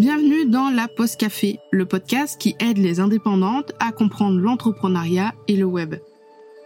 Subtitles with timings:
[0.00, 5.56] Bienvenue dans la Pause Café, le podcast qui aide les indépendantes à comprendre l'entrepreneuriat et
[5.56, 5.96] le web.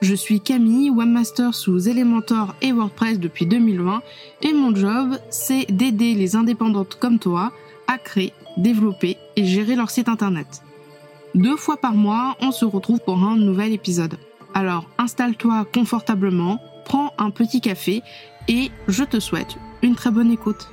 [0.00, 4.02] Je suis Camille, webmaster sous Elementor et WordPress depuis 2020
[4.42, 7.50] et mon job, c'est d'aider les indépendantes comme toi
[7.88, 10.62] à créer, développer et gérer leur site internet.
[11.34, 14.14] Deux fois par mois, on se retrouve pour un nouvel épisode.
[14.54, 18.00] Alors installe-toi confortablement, prends un petit café
[18.46, 20.68] et je te souhaite une très bonne écoute.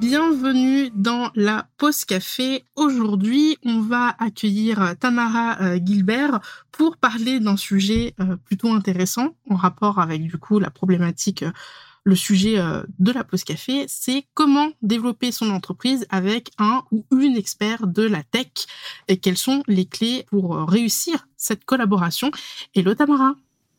[0.00, 2.64] Bienvenue dans la pause café.
[2.74, 6.40] Aujourd'hui, on va accueillir Tamara euh, Gilbert
[6.72, 11.52] pour parler d'un sujet euh, plutôt intéressant en rapport avec du coup la problématique, euh,
[12.04, 12.56] le sujet
[12.98, 18.02] de la pause café, c'est comment développer son entreprise avec un ou une expert de
[18.02, 18.48] la tech
[19.06, 22.30] et quelles sont les clés pour réussir cette collaboration.
[22.74, 23.34] Hello Tamara.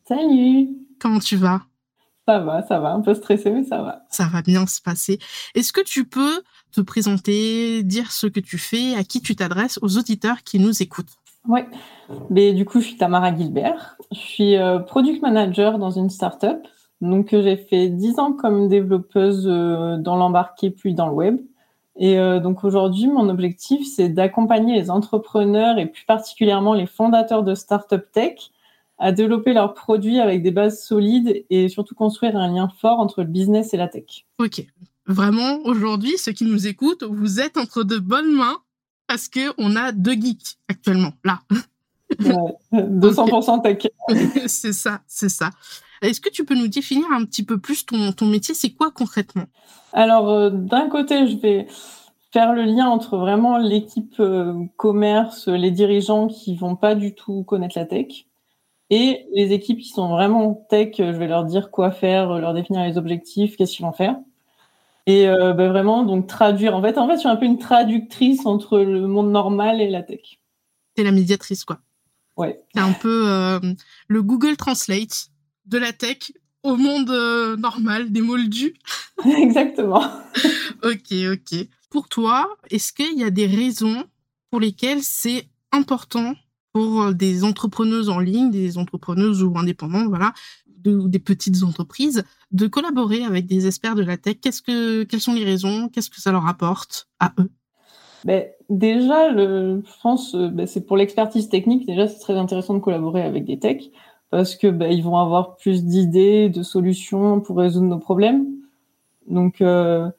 [0.08, 0.70] Salut.
[1.00, 1.64] Comment tu vas?
[2.28, 4.04] Ça va, ça va, un peu stressé, mais ça va.
[4.10, 5.20] Ça va bien se passer.
[5.56, 9.80] Est-ce que tu peux te présenter, dire ce que tu fais, à qui tu t'adresses,
[9.82, 11.18] aux auditeurs qui nous écoutent?
[11.48, 11.62] Oui,
[12.30, 13.98] mais du coup, je suis Tamara Gilbert.
[14.12, 16.68] Je suis euh, product manager dans une startup.
[17.02, 21.38] Donc, euh, j'ai fait 10 ans comme développeuse euh, dans l'embarqué puis dans le web.
[21.98, 27.54] Et donc aujourd'hui, mon objectif, c'est d'accompagner les entrepreneurs et plus particulièrement les fondateurs de
[27.54, 28.50] startup tech
[29.02, 33.24] à développer leurs produits avec des bases solides et surtout construire un lien fort entre
[33.24, 34.26] le business et la tech.
[34.38, 34.64] Ok.
[35.08, 38.60] Vraiment, aujourd'hui, ceux qui nous écoutent, vous êtes entre de bonnes mains
[39.08, 41.40] parce que on a deux geeks actuellement, là.
[42.72, 43.88] 200% tech.
[44.48, 45.50] c'est ça, c'est ça.
[46.04, 48.54] Est-ce que tu peux nous définir un petit peu plus ton, ton métier?
[48.54, 49.46] C'est quoi concrètement?
[49.94, 51.68] Alors, euh, d'un côté, je vais
[52.32, 57.44] faire le lien entre vraiment l'équipe euh, commerce, les dirigeants qui vont pas du tout
[57.44, 58.28] connaître la tech,
[58.92, 62.84] et les équipes qui sont vraiment tech, je vais leur dire quoi faire, leur définir
[62.84, 64.18] les objectifs, qu'est-ce qu'ils vont faire.
[65.07, 66.75] Et euh, ben vraiment, donc traduire.
[66.75, 69.90] En fait, en fait, je suis un peu une traductrice entre le monde normal et
[69.90, 70.40] la tech.
[70.94, 71.80] T'es la médiatrice, quoi.
[72.35, 72.62] Ouais.
[72.75, 73.59] C'est un peu euh,
[74.07, 75.30] le Google Translate
[75.66, 78.74] de la tech au monde euh, normal, des moldus.
[79.38, 80.03] Exactement.
[80.84, 81.68] ok, ok.
[81.90, 84.03] Pour toi, est-ce qu'il y a des raisons
[84.50, 86.35] pour lesquelles c'est important
[86.74, 90.34] pour euh, des entrepreneuses en ligne, des entrepreneuses ou indépendantes, voilà,
[90.68, 94.38] de, des petites entreprises, de collaborer avec des experts de la tech.
[94.42, 95.90] Quelles sont les raisons?
[95.90, 97.50] Qu'est-ce que ça leur apporte à eux?
[98.24, 101.86] Ben, déjà, je pense, euh, ben, c'est pour l'expertise technique.
[101.86, 103.92] Déjà, c'est très intéressant de collaborer avec des techs
[104.30, 108.46] parce que ben, ils vont avoir plus d'idées, de solutions pour résoudre nos problèmes.
[109.28, 110.10] Donc, euh,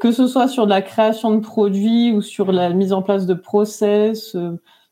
[0.00, 3.34] que ce soit sur la création de produits ou sur la mise en place de
[3.34, 4.36] process,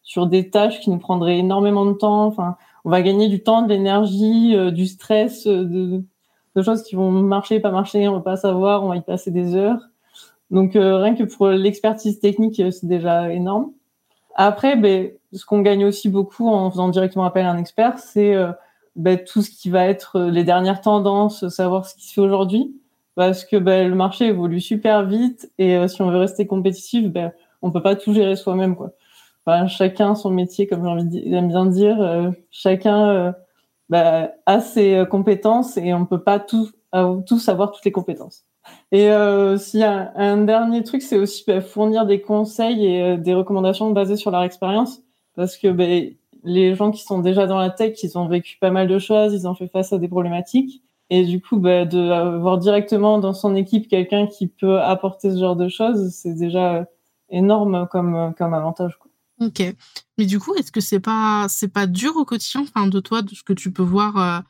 [0.02, 2.26] sur des tâches qui nous prendraient énormément de temps.
[2.26, 6.02] Enfin, on va gagner du temps, de l'énergie, euh, du stress, euh, de,
[6.56, 9.30] de, choses qui vont marcher, pas marcher, on va pas savoir, on va y passer
[9.30, 9.80] des heures.
[10.50, 13.72] Donc euh, rien que pour l'expertise technique, c'est déjà énorme.
[14.34, 18.34] Après, ben, ce qu'on gagne aussi beaucoup en faisant directement appel à un expert, c'est
[18.96, 22.74] ben, tout ce qui va être les dernières tendances, savoir ce qui se fait aujourd'hui,
[23.14, 27.32] parce que ben, le marché évolue super vite et si on veut rester compétitif, ben,
[27.62, 28.92] on peut pas tout gérer soi-même, quoi
[29.68, 32.00] chacun son métier, comme j'aime bien dire.
[32.00, 33.32] Euh, chacun euh,
[33.88, 36.70] bah, a ses euh, compétences et on peut pas tout,
[37.26, 38.44] tous avoir toutes les compétences.
[38.92, 43.16] Et euh, s'il y a un, dernier truc, c'est aussi bah, fournir des conseils et
[43.18, 45.02] des recommandations basées sur leur expérience,
[45.34, 45.84] parce que bah,
[46.44, 49.34] les gens qui sont déjà dans la tech, ils ont vécu pas mal de choses,
[49.34, 50.82] ils ont fait face à des problématiques.
[51.10, 55.38] Et du coup, bah, de avoir directement dans son équipe quelqu'un qui peut apporter ce
[55.38, 56.86] genre de choses, c'est déjà
[57.30, 58.96] énorme comme, comme avantage.
[58.98, 59.11] Quoi.
[60.18, 63.34] Mais du coup, est-ce que c'est pas c'est pas dur au quotidien, de toi, de
[63.34, 64.40] ce que tu peux voir euh,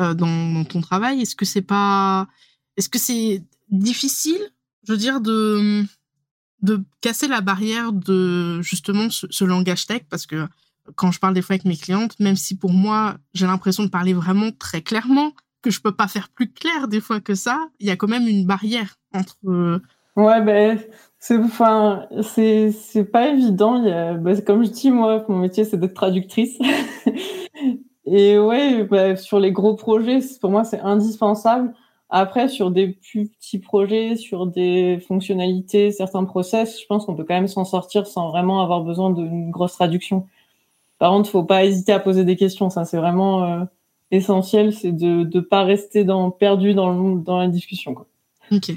[0.00, 1.22] euh, dans, ton travail?
[1.22, 2.28] Est-ce que c'est pas
[2.76, 4.40] est-ce que c'est difficile,
[4.86, 5.84] je veux dire, de
[6.62, 10.02] de casser la barrière de justement ce, langage tech?
[10.10, 10.46] Parce que
[10.94, 13.90] quand je parle des fois avec mes clientes, même si pour moi j'ai l'impression de
[13.90, 15.32] parler vraiment très clairement,
[15.62, 18.08] que je peux pas faire plus clair des fois que ça, il y a quand
[18.08, 19.80] même une barrière entre.
[20.16, 20.78] Ouais, ben
[21.18, 23.82] c'est enfin, c'est c'est pas évident.
[23.82, 26.58] Il y a, bah, comme je dis moi, mon métier c'est d'être traductrice.
[28.06, 31.74] Et ouais, bah, sur les gros projets, pour moi c'est indispensable.
[32.08, 37.24] Après, sur des plus petits projets, sur des fonctionnalités, certains process, je pense qu'on peut
[37.24, 40.26] quand même s'en sortir sans vraiment avoir besoin d'une grosse traduction.
[40.98, 42.70] Par contre, faut pas hésiter à poser des questions.
[42.70, 43.64] Ça, c'est vraiment euh,
[44.12, 47.94] essentiel, c'est de ne pas rester dans, perdu dans, le, dans la discussion.
[47.94, 48.06] Quoi.
[48.52, 48.70] Ok.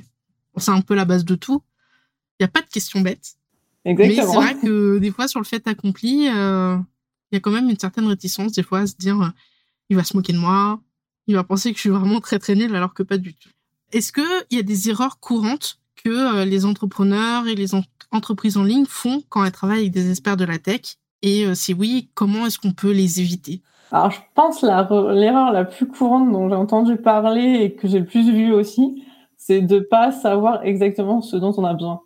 [0.58, 1.62] C'est un peu la base de tout.
[2.40, 3.36] Il n'y a pas de questions bêtes.
[3.86, 4.26] Exactement.
[4.26, 6.78] Mais c'est vrai que des fois, sur le fait accompli, euh,
[7.32, 9.30] il y a quand même une certaine réticence, des fois, à se dire euh,
[9.90, 10.80] il va se moquer de moi,
[11.28, 13.50] il va penser que je suis vraiment très très nulle alors que pas du tout.
[13.92, 17.72] Est-ce qu'il y a des erreurs courantes que euh, les entrepreneurs et les
[18.12, 20.98] entreprises en ligne font quand elles travaillent avec des experts de la tech?
[21.22, 23.62] Et euh, si oui, comment est-ce qu'on peut les éviter?
[23.92, 28.06] Alors je pense l'erreur la plus courante dont j'ai entendu parler et que j'ai le
[28.06, 29.04] plus vu aussi,
[29.40, 32.02] c'est de pas savoir exactement ce dont on a besoin.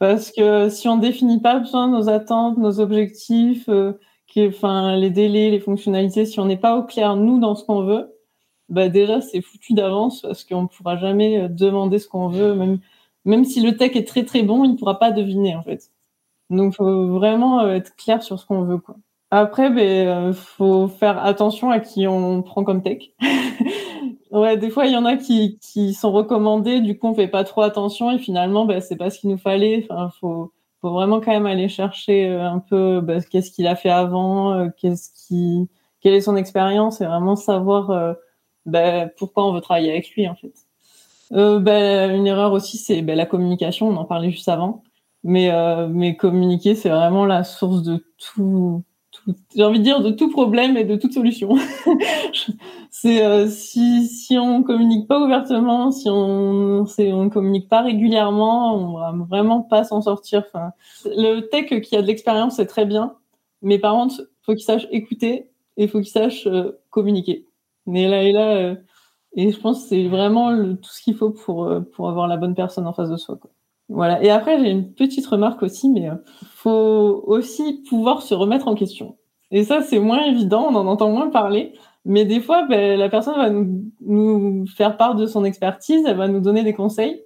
[0.00, 3.92] Parce que si on définit pas besoin nos attentes, nos objectifs, euh,
[4.36, 7.82] enfin les délais, les fonctionnalités, si on n'est pas au clair nous dans ce qu'on
[7.84, 8.12] veut,
[8.68, 12.54] bah déjà c'est foutu d'avance parce qu'on ne pourra jamais euh, demander ce qu'on veut,
[12.54, 12.80] même
[13.24, 15.90] même si le tech est très très bon, il ne pourra pas deviner en fait.
[16.50, 18.96] Donc faut vraiment euh, être clair sur ce qu'on veut quoi.
[19.34, 22.98] Après, ben euh, faut faire attention à qui on prend comme tech.
[24.32, 27.28] ouais, des fois il y en a qui qui sont recommandés, du coup on fait
[27.28, 29.86] pas trop attention et finalement ben c'est pas ce qu'il nous fallait.
[29.90, 33.90] Enfin faut faut vraiment quand même aller chercher un peu ben, qu'est-ce qu'il a fait
[33.90, 35.68] avant, qu'est-ce qui
[36.00, 38.16] quelle est son expérience et vraiment savoir
[38.66, 40.52] ben, pourquoi on veut travailler avec lui en fait.
[41.32, 43.88] Euh, ben, une erreur aussi, c'est la communication.
[43.88, 44.82] On en parlait juste avant,
[45.24, 48.84] mais euh, mais communiquer, c'est vraiment la source de tout.
[49.56, 51.56] J'ai envie de dire de tout problème et de toute solution.
[52.90, 58.74] c'est euh, si si on communique pas ouvertement, si on c'est on communique pas régulièrement,
[58.76, 60.44] on va vraiment pas s'en sortir.
[60.46, 60.72] Enfin,
[61.04, 63.14] le tech qui a de l'expérience, c'est très bien,
[63.62, 67.46] mais par contre, faut qu'il sache écouter et faut qu'il sache euh, communiquer.
[67.86, 68.76] Mais là et là, euh,
[69.34, 72.36] et je pense que c'est vraiment tout ce qu'il faut pour, euh, pour avoir la
[72.36, 73.36] bonne personne en face de soi.
[73.36, 73.50] Quoi.
[73.92, 74.22] Voilà.
[74.22, 76.14] Et après, j'ai une petite remarque aussi, mais euh,
[76.54, 79.16] faut aussi pouvoir se remettre en question.
[79.50, 81.74] Et ça, c'est moins évident, on en entend moins parler.
[82.04, 86.16] Mais des fois, ben, la personne va nous, nous, faire part de son expertise, elle
[86.16, 87.22] va nous donner des conseils.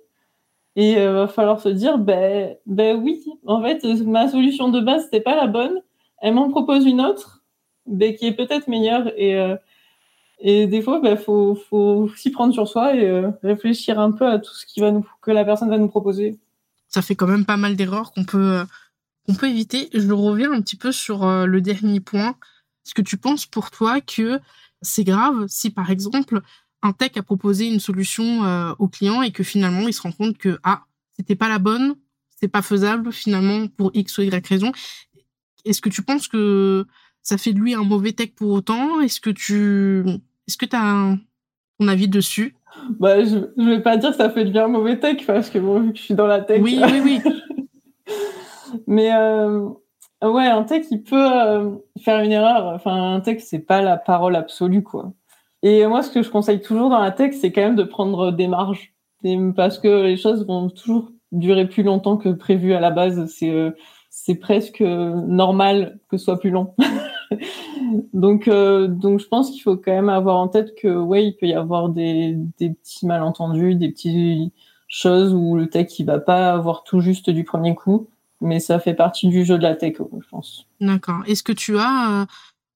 [0.77, 5.05] Et il va falloir se dire, ben, ben oui, en fait, ma solution de base,
[5.05, 5.81] c'était pas la bonne.
[6.21, 7.45] Elle m'en propose une autre,
[7.87, 9.11] ben, qui est peut-être meilleure.
[9.17, 9.41] Et,
[10.41, 11.57] et des fois, il bah, faut,
[12.17, 15.07] s'y prendre sur soi et euh, réfléchir un peu à tout ce qui va nous,
[15.23, 16.39] que la personne va nous proposer.
[16.97, 18.53] Ça fait quand même pas mal d'erreurs qu'on peut,
[19.29, 19.91] euh, peut éviter.
[19.93, 22.39] Je reviens un petit peu sur euh, le dernier point.
[22.87, 24.41] Est-ce que tu penses pour toi que
[24.81, 26.41] c'est grave si, par exemple,
[26.81, 30.39] un tech a proposé une solution au client et que finalement, il se rend compte
[30.39, 30.85] que, ah,
[31.19, 31.97] c'était pas la bonne,
[32.41, 34.73] c'est pas faisable finalement pour X ou Y raison.
[35.67, 36.87] Est-ce que tu penses que
[37.23, 39.03] ça fait de lui un mauvais tech pour autant?
[39.03, 40.03] Est-ce que tu
[40.49, 41.19] est-ce que as
[41.79, 42.55] ton avis dessus?
[42.99, 45.59] Bah, je, ne vais pas dire que ça fait de un mauvais tech parce que
[45.59, 46.61] bon, vu que je suis dans la tech.
[46.63, 47.21] Oui, oui, oui.
[48.87, 49.69] Mais euh,
[50.23, 51.71] ouais, un tech, il peut euh,
[52.01, 52.73] faire une erreur.
[52.75, 55.13] Enfin, un tech, c'est pas la parole absolue, quoi.
[55.63, 58.31] Et moi, ce que je conseille toujours dans la tech, c'est quand même de prendre
[58.31, 58.95] des marges.
[59.57, 63.27] parce que les choses vont toujours durer plus longtemps que prévu à la base.
[63.27, 63.71] C'est euh,
[64.11, 66.75] c'est presque normal que ce soit plus long.
[68.13, 71.37] donc, euh, donc je pense qu'il faut quand même avoir en tête que ouais, il
[71.37, 74.53] peut y avoir des, des petits malentendus, des petites
[74.89, 78.09] choses où le tech il va pas avoir tout juste du premier coup,
[78.41, 80.67] mais ça fait partie du jeu de la tech, je pense.
[80.81, 81.23] D'accord.
[81.27, 82.27] Est-ce que tu as euh,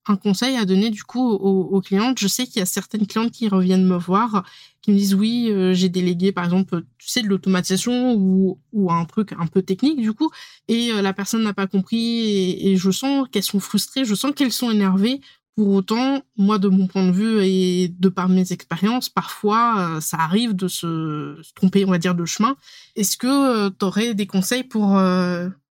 [0.06, 3.32] un conseil à donner du coup aux, clientes Je sais qu'il y a certaines clientes
[3.32, 4.44] qui reviennent me voir,
[4.82, 8.91] qui me disent oui, euh, j'ai délégué par exemple, tu sais, de l'automatisation ou, ou
[8.91, 10.31] un truc un peu technique du coup,
[10.69, 14.33] et euh, la personne n'a pas compris et, je sens qu'elles sont frustrées, je sens
[14.35, 15.21] qu'elles sont énervées.
[15.57, 20.00] Pour autant, moi, de mon point de vue et de par mes expériences, parfois, euh,
[20.00, 22.57] ça arrive de se, tromper, on va dire, de chemin.
[22.97, 24.99] Est-ce que tu aurais des conseils pour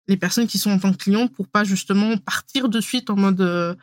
[0.09, 3.17] les personnes qui sont en tant que clients pour pas justement partir de suite en
[3.17, 3.77] mode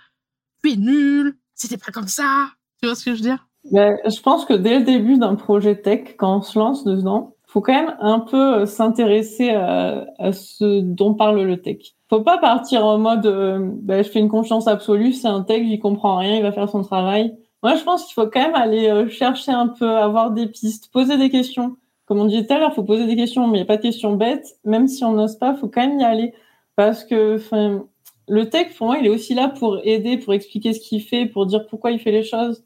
[0.64, 2.48] tu nul, c'était pas comme ça.
[2.82, 3.48] Tu vois ce que je veux dire?
[3.72, 7.36] Ben, Je pense que dès le début d'un projet tech, quand on se lance dedans,
[7.46, 11.78] faut quand même un peu euh, s'intéresser à, ce dont parle le tech.
[12.08, 15.64] Faut pas partir en mode euh, ben, je fais une confiance absolue, c'est un tech,
[15.66, 17.36] j'y comprends rien, il va faire son travail.
[17.64, 20.92] Moi, je pense qu'il faut quand même aller euh, chercher un peu, avoir des pistes,
[20.92, 21.76] poser des questions.
[22.06, 23.78] Comme on disait tout à l'heure, faut poser des questions, mais il n'y a pas
[23.78, 24.58] de questions bêtes.
[24.64, 26.34] Même si on n'ose pas, faut quand même y aller.
[26.76, 27.84] Parce que, enfin,
[28.30, 31.26] le tech, pour moi, il est aussi là pour aider, pour expliquer ce qu'il fait,
[31.26, 32.64] pour dire pourquoi il fait les choses.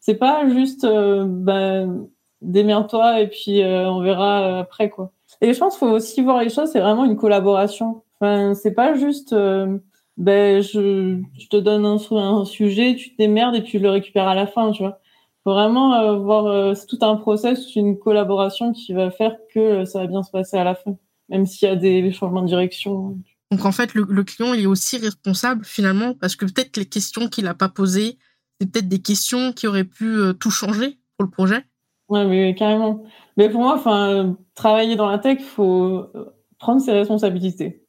[0.00, 2.08] C'est pas juste, euh, ben,
[2.42, 5.12] démerde-toi et puis euh, on verra euh, après, quoi.
[5.40, 8.02] Et je pense qu'il faut aussi voir les choses, c'est vraiment une collaboration.
[8.20, 9.34] Enfin, c'est pas juste,
[10.16, 14.46] ben, je, te donne un, sujet, tu te démerdes et tu le récupères à la
[14.46, 15.00] fin, tu vois.
[15.44, 20.06] Faut vraiment voir, c'est tout un process, une collaboration qui va faire que ça va
[20.06, 20.96] bien se passer à la fin,
[21.28, 23.16] même s'il y a des changements de direction.
[23.50, 27.28] Donc en fait, le, client il est aussi responsable finalement parce que peut-être les questions
[27.28, 28.18] qu'il n'a pas posées,
[28.60, 31.64] c'est peut-être des questions qui auraient pu euh, tout changer pour le projet.
[32.08, 33.04] Ouais, mais carrément.
[33.36, 37.84] Mais pour moi, enfin, travailler dans la tech, faut euh, prendre ses responsabilités.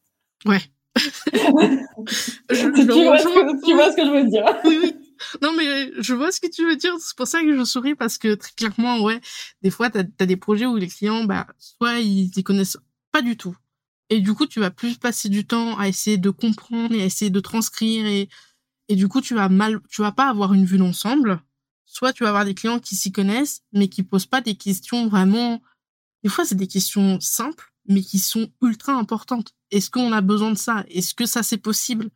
[0.46, 0.62] Ouais.
[0.96, 4.46] tu, vois ce que, je veux dire.
[4.66, 4.96] oui, oui.
[5.42, 6.94] non, mais je vois ce que tu veux dire.
[7.00, 9.20] C'est pour ça que je souris parce que très clairement, ouais,
[9.62, 12.78] des fois, t'as as des projets où les clients, bah, soit ils y connaissent
[13.12, 13.56] pas du tout.
[14.10, 17.06] Et du coup, tu vas plus passer du temps à essayer de comprendre et à
[17.06, 18.30] essayer de transcrire et,
[18.88, 21.42] et du coup, tu vas mal, tu vas pas avoir une vue d'ensemble.
[21.86, 25.08] Soit tu vas avoir des clients qui s'y connaissent, mais qui posent pas des questions
[25.08, 25.62] vraiment,
[26.24, 29.54] des fois, c'est des questions simples, mais qui sont ultra importantes.
[29.72, 30.86] Est-ce qu'on a besoin de ça?
[30.90, 32.10] Est-ce que ça, c'est possible?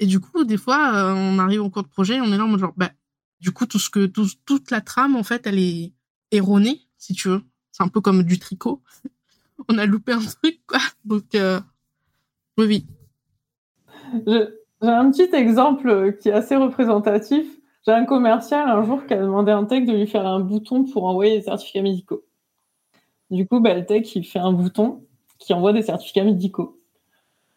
[0.00, 2.44] Et du coup, des fois, euh, on arrive en cours de projet, on est là
[2.44, 2.92] en mode genre, bah,
[3.40, 5.92] du coup, tout ce que, toute la trame, en fait, elle est
[6.30, 7.42] erronée, si tu veux.
[7.72, 8.82] C'est un peu comme du tricot.
[9.68, 10.80] on a loupé un truc, quoi.
[11.04, 11.60] Donc, euh.
[12.58, 12.88] J'ai
[14.82, 17.46] un petit exemple qui est assez représentatif.
[17.86, 20.40] J'ai un commercial un jour qui a demandé à un tech de lui faire un
[20.40, 22.24] bouton pour envoyer des certificats médicaux.
[23.30, 25.04] Du coup, bah, le tech, il fait un bouton
[25.38, 26.78] qui envoie des certificats médicaux.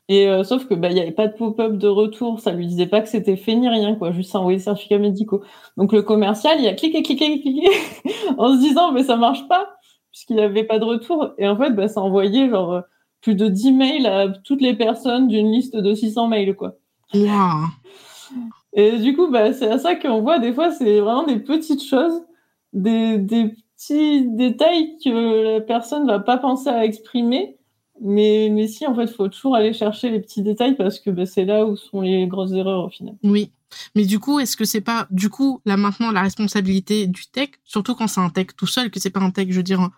[0.09, 3.01] Et euh, sauf que bah avait pas de pop-up de retour, ça lui disait pas
[3.01, 5.43] que c'était fait ni rien quoi, juste envoyer des certificats médicaux.
[5.75, 7.67] Donc le commercial, il a cliqué cliqué cliqué
[8.37, 9.76] en se disant mais ça marche pas
[10.11, 12.81] puisqu'il avait pas de retour et en fait bah ça envoyait genre euh,
[13.21, 16.75] plus de 10 mails à toutes les personnes d'une liste de 600 mails quoi.
[18.73, 21.83] Et du coup bah c'est à ça qu'on voit des fois c'est vraiment des petites
[21.83, 22.23] choses,
[22.73, 27.57] des des petits détails que la personne va pas penser à exprimer
[28.01, 31.09] mais, mais si, en fait, il faut toujours aller chercher les petits détails parce que
[31.09, 33.15] bah, c'est là où sont les grosses erreurs au final.
[33.23, 33.51] Oui.
[33.95, 37.49] Mais du coup, est-ce que c'est pas, du coup, là maintenant, la responsabilité du tech,
[37.63, 39.89] surtout quand c'est un tech tout seul, que c'est pas un tech, je veux dire,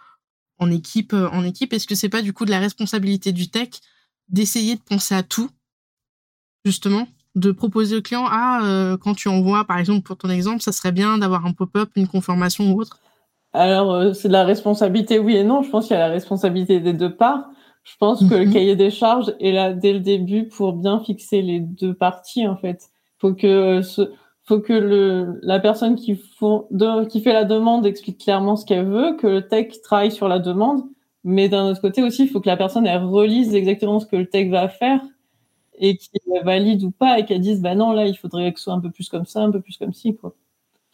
[0.59, 3.49] en équipe, euh, en équipe, est-ce que c'est pas du coup de la responsabilité du
[3.49, 3.69] tech
[4.27, 5.49] d'essayer de penser à tout,
[6.65, 10.61] justement, de proposer au client, ah, euh, quand tu envoies, par exemple, pour ton exemple,
[10.61, 12.99] ça serait bien d'avoir un pop-up, une confirmation ou autre?
[13.53, 15.63] Alors, euh, c'est de la responsabilité, oui et non.
[15.63, 17.49] Je pense qu'il y a la responsabilité des deux parts.
[17.83, 18.53] Je pense que le mhm.
[18.53, 22.55] cahier des charges est là dès le début pour bien fixer les deux parties en
[22.55, 22.89] fait.
[23.19, 23.81] Faut que
[24.43, 29.27] faut que le, la personne qui fait la demande explique clairement ce qu'elle veut, que
[29.27, 30.83] le tech travaille sur la demande,
[31.23, 34.15] mais d'un autre côté aussi, il faut que la personne elle relise exactement ce que
[34.15, 35.01] le tech va faire
[35.77, 38.65] et qu'il valide ou pas et qu'elle dise bah non là il faudrait que ce
[38.65, 40.33] soit un peu plus comme ça, un peu plus comme ci quoi.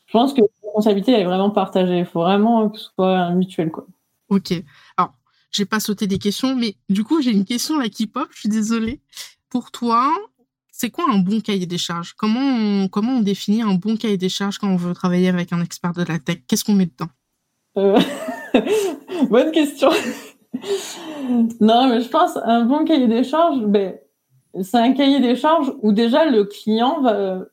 [0.05, 1.99] Je pense que la responsabilité elle est vraiment partagée.
[1.99, 3.87] Il faut vraiment que ce soit un mutuel quoi.
[4.29, 4.53] Ok.
[4.97, 5.13] Alors
[5.51, 8.41] j'ai pas sauté des questions, mais du coup, j'ai une question là qui pop, je
[8.41, 8.99] suis désolée.
[9.49, 10.11] Pour toi,
[10.77, 12.13] c'est quoi un bon cahier des charges?
[12.13, 12.41] Comment
[12.91, 16.03] on, définit un bon cahier des charges quand on veut travailler avec un expert de
[16.03, 16.39] la tech?
[16.47, 17.09] Qu'est-ce qu'on met dedans?
[17.77, 17.97] Euh...
[19.29, 19.89] Bonne question.
[21.61, 23.95] non, mais je pense un bon cahier des charges, ben,
[24.61, 27.01] c'est un cahier des charges où déjà le client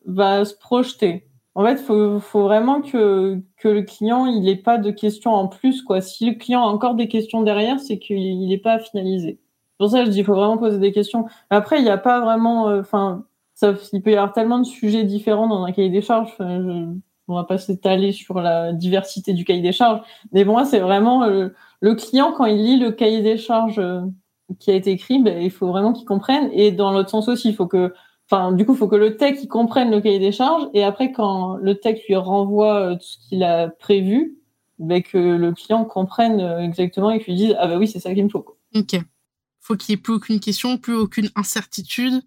[0.05, 1.29] va, se projeter.
[1.55, 5.47] En fait, faut, faut vraiment que, que le client il n'ait pas de questions en
[5.47, 5.83] plus.
[5.83, 6.01] Quoi.
[6.01, 9.39] Si le client a encore des questions derrière, c'est qu'il n'est pas finalisé.
[9.79, 11.27] Pour ça, je dis, il faut vraiment poser des questions.
[11.51, 13.25] Après, il n'y a pas vraiment, euh, enfin,
[13.93, 16.35] il peut y avoir tellement de sujets différents dans un cahier des charges.
[16.39, 16.95] Je,
[17.29, 20.01] on va pas s'étaler sur la diversité du cahier des charges,
[20.33, 21.49] mais pour moi, c'est vraiment euh,
[21.81, 24.01] le client quand il lit le cahier des charges euh,
[24.59, 26.51] qui a été écrit, ben, il faut vraiment qu'il comprenne.
[26.53, 27.93] Et dans l'autre sens aussi, il faut que
[28.31, 30.83] Enfin, du coup, il faut que le tech il comprenne le cahier des charges et
[30.85, 34.39] après, quand le tech lui renvoie tout ce qu'il a prévu,
[34.79, 38.25] ben, que le client comprenne exactement et qu'il dise ah bah oui, c'est ça qu'il
[38.25, 38.57] me faut.
[39.63, 42.21] Faut qu'il n'y ait plus aucune question, plus aucune incertitude.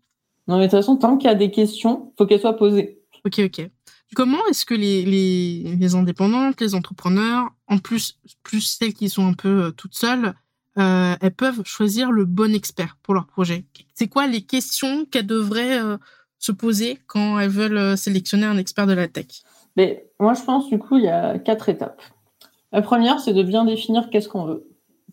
[0.48, 3.02] Non, mais de toute façon, tant qu'il y a des questions, faut qu'elles soient posées.
[3.26, 3.70] Ok, ok.
[4.16, 9.28] Comment est-ce que les, les, les indépendantes, les entrepreneurs, en plus, plus celles qui sont
[9.28, 10.34] un peu euh, toutes seules,
[10.78, 13.66] euh, elles peuvent choisir le bon expert pour leur projet?
[13.94, 15.98] C'est quoi les questions qu'elles devraient euh,
[16.40, 19.28] se poser quand elles veulent sélectionner un expert de la tech?
[19.76, 22.02] Mais moi, je pense du coup, il y a quatre étapes.
[22.72, 24.68] La première, c'est de bien définir qu'est-ce qu'on veut.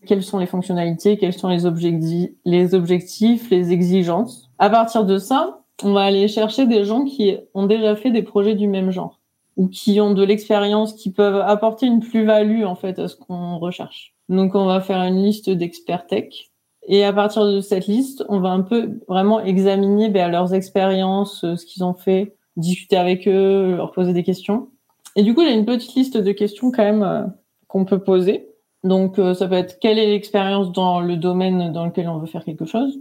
[0.07, 4.51] Quelles sont les fonctionnalités, quels sont les, objectifs, les exigences.
[4.59, 8.23] À partir de ça, on va aller chercher des gens qui ont déjà fait des
[8.23, 9.21] projets du même genre
[9.57, 13.59] ou qui ont de l'expérience, qui peuvent apporter une plus-value en fait à ce qu'on
[13.59, 14.15] recherche.
[14.29, 16.51] Donc, on va faire une liste d'experts tech.
[16.89, 21.45] Et à partir de cette liste, on va un peu vraiment examiner ben, leurs expériences,
[21.45, 24.69] euh, ce qu'ils ont fait, discuter avec eux, leur poser des questions.
[25.15, 27.23] Et du coup, a une petite liste de questions quand même euh,
[27.69, 28.49] qu'on peut poser.
[28.85, 32.27] Donc, euh, ça peut être quelle est l'expérience dans le domaine dans lequel on veut
[32.27, 32.99] faire quelque chose?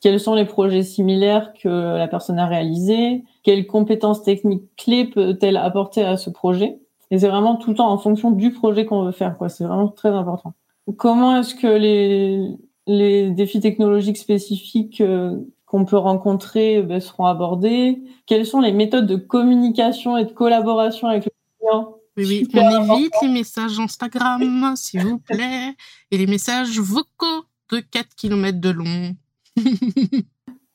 [0.00, 5.56] Quels sont les projets similaires que la personne a réalisés Quelles compétences techniques clés peut-elle
[5.56, 6.78] apporter à ce projet?
[7.10, 9.38] Et c'est vraiment tout le temps en fonction du projet qu'on veut faire.
[9.38, 9.48] quoi.
[9.48, 10.52] C'est vraiment très important.
[10.98, 12.46] Comment est-ce que les,
[12.86, 18.02] les défis technologiques spécifiques euh, qu'on peut rencontrer ben, seront abordés?
[18.26, 21.96] Quelles sont les méthodes de communication et de collaboration avec le client?
[22.16, 22.60] Oui, oui.
[22.60, 25.74] on évite les messages Instagram, s'il vous plaît,
[26.10, 29.16] et les messages vocaux de 4 km de long.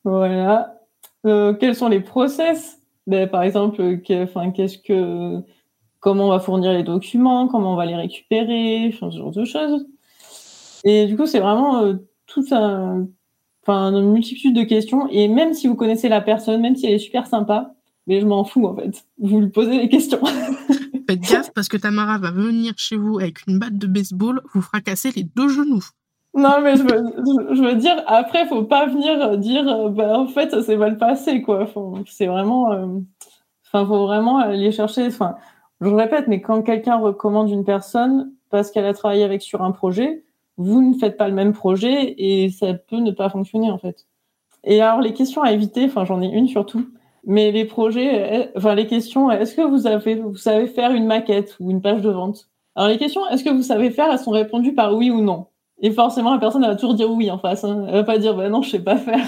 [0.04, 0.76] voilà.
[1.26, 2.80] Euh, quels sont les process?
[3.08, 5.42] Ben, par exemple, qu'est-ce que,
[6.00, 9.88] comment on va fournir les documents, comment on va les récupérer, ce genre de choses.
[10.84, 13.08] Et du coup, c'est vraiment euh, tout un,
[13.64, 15.08] enfin, une multitude de questions.
[15.10, 17.74] Et même si vous connaissez la personne, même si elle est super sympa,
[18.08, 19.06] mais je m'en fous en fait.
[19.20, 20.22] Vous lui posez les questions.
[21.10, 24.62] Faites gaffe parce que Tamara va venir chez vous avec une batte de baseball, vous
[24.62, 25.84] fracasser les deux genoux.
[26.36, 30.52] Non, mais je veux, je veux dire, après, faut pas venir dire, bah, en fait,
[30.52, 31.66] ça s'est mal passé, quoi.
[32.06, 32.86] C'est vraiment, euh,
[33.66, 35.36] enfin, faut vraiment aller chercher, enfin,
[35.82, 39.72] je répète, mais quand quelqu'un recommande une personne parce qu'elle a travaillé avec sur un
[39.72, 40.24] projet,
[40.58, 44.06] vous ne faites pas le même projet et ça peut ne pas fonctionner, en fait.
[44.64, 46.86] Et alors, les questions à éviter, enfin, j'en ai une surtout.
[47.26, 51.56] Mais les projets, enfin les questions, est-ce que vous avez, vous savez faire une maquette
[51.60, 52.50] ou une page de vente?
[52.76, 55.48] Alors les questions, est-ce que vous savez faire, elles sont répondues par oui ou non.
[55.82, 57.64] Et forcément, la personne va toujours dire oui en face.
[57.64, 57.86] Hein.
[57.88, 59.28] Elle va pas dire bah non, je sais pas faire.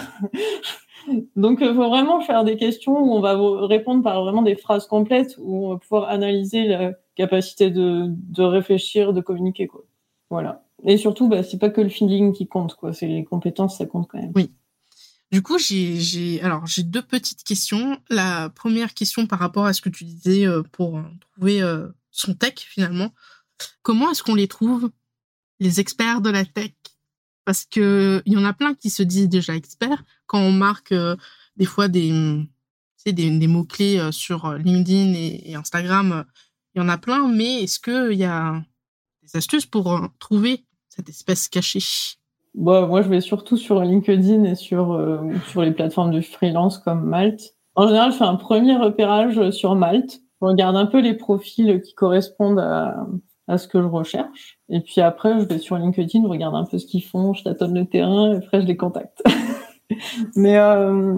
[1.36, 4.86] Donc, il faut vraiment faire des questions où on va répondre par vraiment des phrases
[4.86, 9.82] complètes où on va pouvoir analyser la capacité de, de réfléchir, de communiquer quoi.
[10.30, 10.64] Voilà.
[10.84, 12.94] Et surtout, bah, c'est pas que le feeling qui compte quoi.
[12.94, 14.32] C'est les compétences, ça compte quand même.
[14.36, 14.52] Oui.
[15.32, 18.02] Du coup, j'ai, alors j'ai deux petites questions.
[18.10, 21.88] La première question par rapport à ce que tu disais euh, pour euh, trouver euh,
[22.12, 23.14] son tech finalement.
[23.82, 24.92] Comment est-ce qu'on les trouve,
[25.62, 26.74] les experts de la tech?
[27.46, 30.94] Parce que il y en a plein qui se disent déjà experts quand on marque
[31.56, 32.12] des fois des,
[33.06, 36.26] des, des mots clés sur LinkedIn et, Instagram.
[36.76, 38.64] Il y en a plein, mais est-ce qu'il y a
[39.24, 41.80] des astuces pour trouver cette espèce cachée?
[42.54, 46.78] Bon, moi, je vais surtout sur LinkedIn et sur, euh, sur les plateformes de freelance
[46.78, 47.56] comme Malte.
[47.76, 50.22] En général, je fais un premier repérage sur Malte.
[50.42, 53.06] Je regarde un peu les profils qui correspondent à,
[53.52, 54.60] à ce que je recherche.
[54.70, 57.44] Et puis après, je vais sur LinkedIn, je regarde un peu ce qu'ils font, je
[57.44, 59.22] tâtonne le terrain et après, je les contacte.
[60.36, 61.16] Mais euh,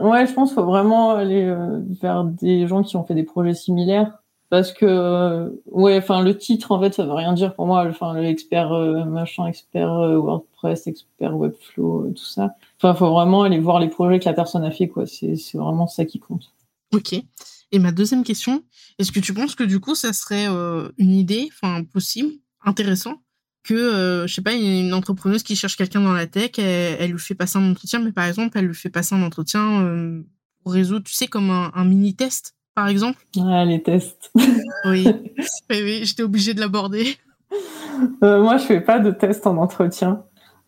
[0.00, 3.22] ouais, je pense qu'il faut vraiment aller euh, vers des gens qui ont fait des
[3.22, 4.18] projets similaires
[4.50, 7.86] parce que euh, ouais enfin le titre en fait ça veut rien dire pour moi.
[7.88, 12.54] Enfin l'expert euh, machin expert euh, WordPress expert Webflow tout ça.
[12.78, 15.06] Enfin faut vraiment aller voir les projets que la personne a fait quoi.
[15.06, 16.52] C'est vraiment ça qui compte.
[16.94, 17.14] Ok.
[17.70, 18.62] Et ma deuxième question
[18.98, 22.32] est-ce que tu penses que du coup ça serait une idée enfin possible
[22.64, 23.16] intéressant
[23.64, 27.34] que je sais pas une entrepreneuse qui cherche quelqu'un dans la tech elle, lui fait
[27.34, 30.22] passer un entretien mais par exemple elle lui fait passer un entretien
[30.62, 34.30] pour résoudre tu sais comme un mini test par exemple Ah, les tests.
[34.84, 35.04] oui,
[35.68, 37.16] oui, j'étais obligée de l'aborder.
[38.22, 40.22] Euh, moi, je fais pas de tests en entretien.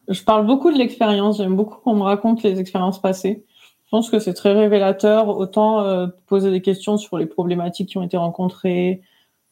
[0.09, 1.37] Je parle beaucoup de l'expérience.
[1.37, 3.45] J'aime beaucoup qu'on me raconte les expériences passées.
[3.85, 5.29] Je pense que c'est très révélateur.
[5.29, 9.03] Autant euh, poser des questions sur les problématiques qui ont été rencontrées,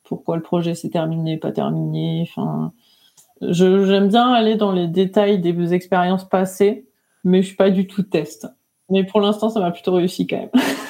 [0.03, 2.29] pourquoi le projet s'est terminé, pas terminé.
[2.29, 2.73] Enfin,
[3.41, 6.89] j'aime bien aller dans les détails des expériences passées,
[7.23, 8.49] mais je suis pas du tout test.
[8.91, 10.51] Mais pour l'instant, ça m'a plutôt réussi quand même.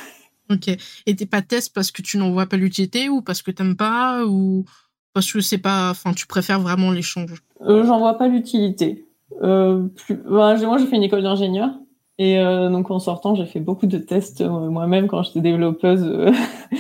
[0.51, 0.69] Ok.
[1.07, 3.77] Et t'es pas test parce que tu n'en vois pas l'utilité ou parce que t'aimes
[3.77, 4.65] pas ou
[5.13, 7.43] parce que c'est pas, enfin, tu préfères vraiment l'échange?
[7.63, 9.07] Euh, J'en vois pas l'utilité.
[9.43, 10.17] Euh, plus...
[10.17, 11.71] Bah, moi, j'ai fait une école d'ingénieur
[12.19, 16.03] et euh, donc en sortant, j'ai fait beaucoup de tests euh, moi-même quand j'étais développeuse
[16.03, 16.33] euh,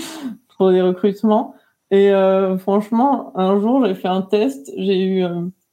[0.56, 1.54] pour des recrutements.
[1.90, 2.12] Et
[2.58, 5.22] franchement, un jour, j'ai fait un test, j'ai eu,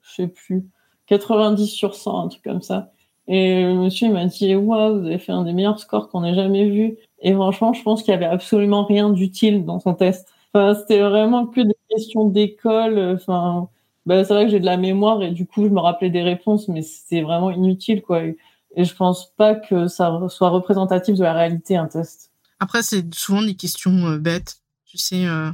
[0.02, 0.66] je sais plus,
[1.08, 2.94] 90 sur 100, un truc comme ça.
[3.28, 6.36] Et le monsieur m'a dit, waouh, vous avez fait un des meilleurs scores qu'on ait
[6.36, 6.98] jamais vu.
[7.22, 10.28] Et franchement, je pense qu'il y avait absolument rien d'utile dans son test.
[10.54, 13.00] Enfin, c'était vraiment que des questions d'école.
[13.16, 13.70] Enfin,
[14.06, 16.22] bah, c'est vrai que j'ai de la mémoire et du coup, je me rappelais des
[16.22, 18.24] réponses, mais c'était vraiment inutile, quoi.
[18.24, 18.38] Et,
[18.78, 22.32] je pense pas que ça soit représentatif de la réalité, un test.
[22.60, 24.58] Après, c'est souvent des questions euh, bêtes.
[24.86, 25.50] Tu sais, euh,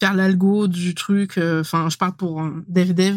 [0.00, 1.36] faire l'algo du truc.
[1.36, 3.16] Euh, enfin, je parle pour dev dev.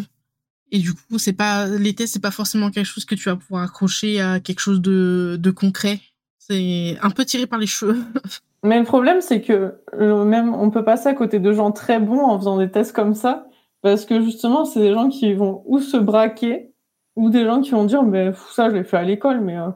[0.71, 3.63] Et du coup, c'est pas tests, c'est pas forcément quelque chose que tu vas pouvoir
[3.63, 5.99] accrocher à quelque chose de, de concret.
[6.39, 8.01] C'est un peu tiré par les cheveux.
[8.63, 11.99] Mais le problème, c'est que euh, même on peut passer à côté de gens très
[11.99, 13.47] bons en faisant des tests comme ça,
[13.82, 16.73] parce que justement, c'est des gens qui vont ou se braquer,
[17.15, 19.69] ou des gens qui vont dire, mais ça, je l'ai fait à l'école, mais euh,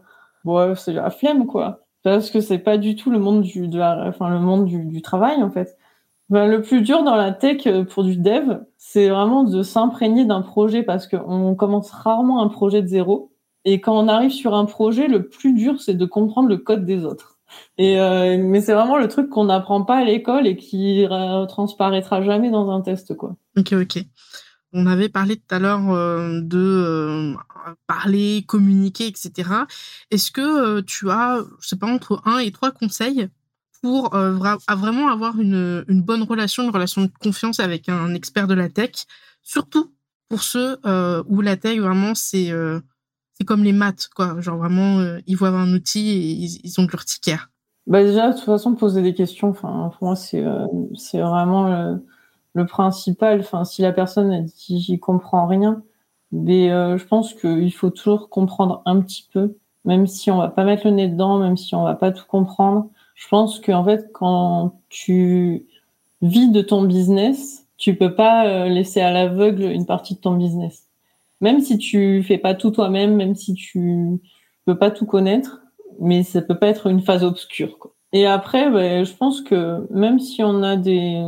[0.43, 1.85] bon, c'est la flemme, quoi.
[2.03, 5.01] Parce que c'est pas du tout le monde du, de enfin, le monde du, du
[5.01, 5.77] travail, en fait.
[6.31, 10.23] Ben, le plus dur dans la tech euh, pour du dev, c'est vraiment de s'imprégner
[10.23, 13.33] d'un projet parce qu'on commence rarement un projet de zéro.
[13.65, 16.85] Et quand on arrive sur un projet, le plus dur, c'est de comprendre le code
[16.85, 17.37] des autres.
[17.77, 21.05] Et euh, mais c'est vraiment le truc qu'on n'apprend pas à l'école et qui
[21.49, 23.35] transparaîtra jamais dans un test, quoi.
[23.57, 24.01] Ok, ok.
[24.73, 27.33] On avait parlé tout à l'heure euh, de euh,
[27.87, 29.49] parler, communiquer, etc.
[30.11, 33.27] Est-ce que tu as, je sais pas, entre un et trois conseils
[33.81, 38.53] pour vraiment avoir une, une bonne relation, une relation de confiance avec un expert de
[38.53, 39.05] la tech,
[39.41, 39.93] surtout
[40.29, 40.77] pour ceux
[41.27, 42.51] où la tech vraiment c'est
[43.41, 44.39] c'est comme les maths, quoi.
[44.39, 47.49] Genre vraiment, euh, ils voient un outil et ils, ont de l'urticaire.
[47.87, 50.67] bah déjà, de toute façon, poser des questions, enfin, pour moi, c'est euh,
[51.13, 51.97] vraiment
[52.53, 53.39] le, principal.
[53.39, 55.81] Enfin, si la personne elle dit j'y comprends rien,
[56.31, 60.49] mais euh, je pense qu'il faut toujours comprendre un petit peu, même si on va
[60.49, 62.89] pas mettre le nez dedans, même si on va pas tout comprendre.
[63.21, 65.67] Je pense qu'en fait, quand tu
[66.23, 70.33] vis de ton business, tu peux pas euh, laisser à l'aveugle une partie de ton
[70.33, 70.87] business.
[71.39, 74.19] Même si tu fais pas tout toi-même, même si tu
[74.65, 75.61] peux pas tout connaître,
[75.99, 77.77] mais ça peut pas être une phase obscure.
[77.77, 77.93] Quoi.
[78.11, 81.23] Et après, ben, je pense que même si on a des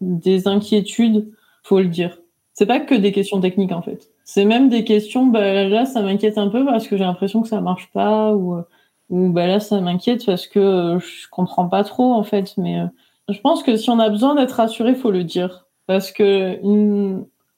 [0.00, 1.32] des inquiétudes,
[1.64, 2.20] faut le dire.
[2.52, 4.08] C'est pas que des questions techniques en fait.
[4.24, 5.26] C'est même des questions.
[5.26, 8.62] Ben, là, ça m'inquiète un peu parce que j'ai l'impression que ça marche pas ou
[9.08, 12.54] ou ben là, ça m'inquiète parce que je comprends pas trop en fait.
[12.56, 12.86] Mais euh,
[13.28, 16.60] je pense que si on a besoin d'être rassuré, faut le dire parce que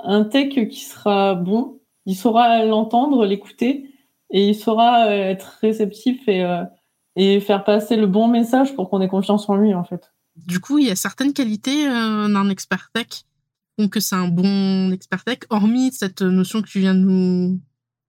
[0.00, 3.90] un tech qui sera bon, il saura l'entendre, l'écouter
[4.30, 6.64] et il saura euh, être réceptif et, euh,
[7.16, 10.12] et faire passer le bon message pour qu'on ait confiance en lui, en fait.
[10.36, 13.24] Du coup, il y a certaines qualités euh, d'un expert tech
[13.78, 17.60] donc c'est un bon expert tech, hormis cette notion que tu viens de nous...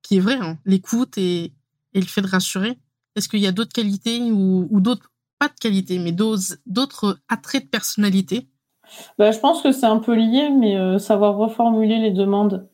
[0.01, 1.53] qui est vraie, hein, l'écoute et,
[1.93, 2.77] et le fait de rassurer.
[3.15, 7.65] Est-ce qu'il y a d'autres qualités ou, ou d'autres, pas de qualités, mais d'autres attraits
[7.65, 8.47] de personnalité
[9.17, 12.69] bah, Je pense que c'est un peu lié, mais savoir reformuler les demandes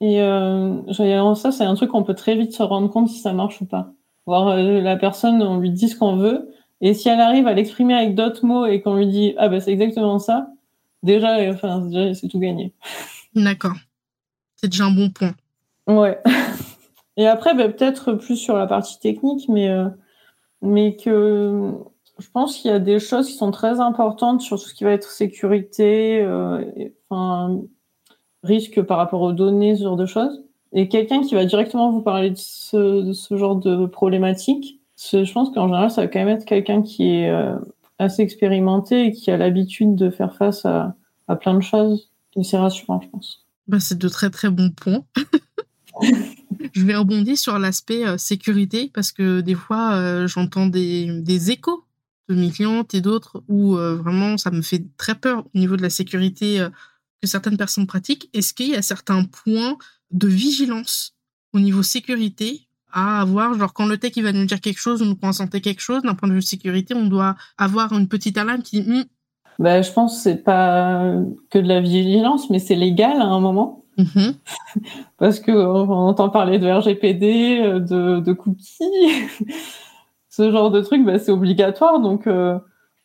[0.00, 3.32] et euh, ça, c'est un truc qu'on peut très vite se rendre compte si ça
[3.32, 3.92] marche ou pas.
[4.26, 7.54] Voir euh, la personne, on lui dit ce qu'on veut, et si elle arrive à
[7.54, 10.48] l'exprimer avec d'autres mots et qu'on lui dit ah ben c'est exactement ça,
[11.02, 12.74] déjà, enfin déjà c'est tout gagné.
[13.34, 13.76] D'accord.
[14.56, 15.34] C'est déjà un bon point.
[15.86, 16.18] Ouais.
[17.16, 19.88] Et après, ben, peut-être plus sur la partie technique, mais euh,
[20.62, 21.72] mais que
[22.18, 24.84] je pense qu'il y a des choses qui sont très importantes sur tout ce qui
[24.84, 26.64] va être sécurité, euh,
[27.08, 27.60] enfin
[28.42, 30.44] risque par rapport aux données, ce genre de choses.
[30.72, 35.50] Et quelqu'un qui va directement vous parler de ce, ce genre de problématique, je pense
[35.50, 37.56] qu'en général, ça va quand même être quelqu'un qui est euh,
[37.98, 40.94] assez expérimenté et qui a l'habitude de faire face à,
[41.28, 42.10] à, plein de choses.
[42.36, 43.46] Et c'est rassurant, je pense.
[43.68, 45.04] Bah, c'est de très très bons points.
[46.74, 51.50] je vais rebondir sur l'aspect euh, sécurité parce que des fois, euh, j'entends des, des,
[51.50, 51.84] échos
[52.28, 55.82] de mes clientes et d'autres où vraiment ça me fait très peur au niveau de
[55.82, 56.66] la sécurité
[57.26, 59.76] certaines personnes pratiquent, est-ce qu'il y a certains points
[60.10, 61.14] de vigilance
[61.52, 63.54] au niveau sécurité à avoir?
[63.54, 66.02] Genre quand le tech il va nous dire quelque chose, on nous consentir quelque chose,
[66.02, 69.04] d'un point de vue sécurité, on doit avoir une petite alarme qui dit hmm.
[69.58, 71.14] bah, Je pense que c'est pas
[71.50, 73.83] que de la vigilance, mais c'est légal à un moment.
[73.98, 74.34] Mm-hmm.
[75.18, 78.84] Parce que on entend parler de RGPD, de, de cookies,
[80.30, 82.00] ce genre de truc, bah, c'est obligatoire.
[82.00, 82.58] Donc, euh,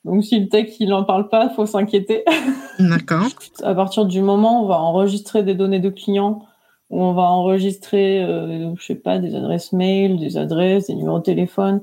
[0.04, 2.24] donc si le tech il en parle pas, faut s'inquiéter.
[2.80, 3.28] D'accord.
[3.64, 6.46] à partir du moment où on va enregistrer des données de clients,
[6.90, 11.20] où on va enregistrer, euh, je sais pas, des adresses mail, des adresses, des numéros
[11.20, 11.82] de téléphone.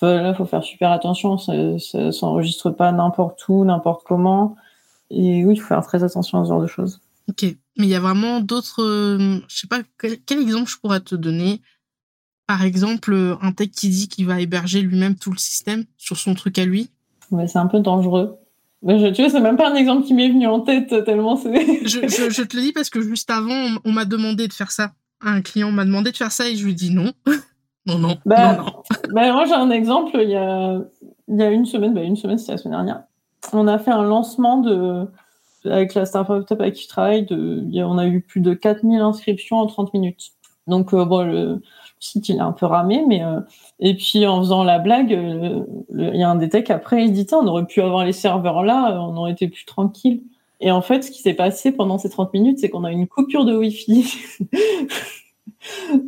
[0.00, 1.38] Là, faut faire super attention.
[1.38, 4.54] Ça, ça s'enregistre pas n'importe où, n'importe comment.
[5.10, 7.00] Et oui, il faut faire très attention à ce genre de choses.
[7.28, 8.82] Ok, mais il y a vraiment d'autres.
[8.82, 11.60] Euh, je sais pas quel, quel, exemple je pourrais te donner?
[12.46, 16.34] Par exemple, un tech qui dit qu'il va héberger lui-même tout le système sur son
[16.34, 16.88] truc à lui?
[17.30, 18.38] Mais c'est un peu dangereux.
[18.82, 21.36] Mais je, tu vois, c'est même pas un exemple qui m'est venu en tête tellement
[21.36, 21.52] c'est.
[21.84, 24.70] je, je, je, te le dis parce que juste avant, on, m'a demandé de faire
[24.70, 24.92] ça.
[25.20, 27.12] Un client m'a demandé de faire ça et je lui dis non.
[27.86, 28.18] non, non.
[28.24, 28.72] Bah, non, non.
[29.12, 30.12] Bah, moi, j'ai un exemple.
[30.22, 30.80] Il y a,
[31.28, 33.02] il y a une semaine, bah, une semaine, c'était la semaine dernière.
[33.52, 35.06] On a fait un lancement de,
[35.70, 37.26] avec la startup avec qui je travaille.
[37.30, 40.32] On a eu plus de 4000 inscriptions en 30 minutes.
[40.68, 41.62] Donc, euh, bon, le,
[41.98, 43.40] site il est un peu ramé, mais euh,
[43.80, 47.26] et puis en faisant la blague, euh, il y a un des après il dit
[47.32, 50.22] on aurait pu avoir les serveurs là, on aurait été plus tranquille.
[50.60, 53.06] Et en fait, ce qui s'est passé pendant ces 30 minutes, c'est qu'on a une
[53.06, 54.04] coupure de Wi-Fi.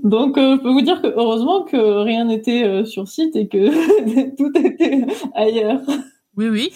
[0.03, 4.51] Donc, je peux vous dire que heureusement que rien n'était sur site et que tout
[4.59, 5.81] était ailleurs.
[6.37, 6.73] Oui, oui.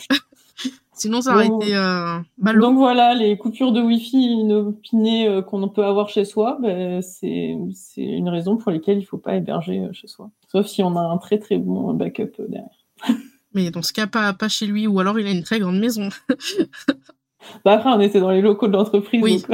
[0.94, 5.85] Sinon, ça aurait été euh, Donc voilà, les coupures de Wi-Fi inopinées euh, qu'on peut
[5.85, 7.57] avoir chez soi, ben, c'est
[7.96, 10.30] une raison pour laquelle il ne faut pas héberger euh, chez soi.
[10.50, 12.68] Sauf si on a un très très bon backup euh, derrière.
[13.54, 15.78] Mais dans ce cas, pas, pas chez lui, ou alors il a une très grande
[15.78, 16.09] maison.
[17.64, 19.22] bah après, on était dans les locaux de l'entreprise.
[19.22, 19.44] Oui.